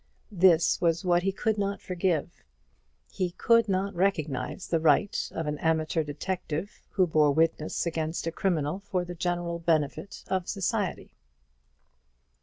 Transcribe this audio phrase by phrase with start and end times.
[0.31, 2.43] This was what he could not forgive.
[3.11, 8.31] He could not recognize the right of an amateur detective, who bore witness against a
[8.31, 11.13] criminal for the general benefit of society.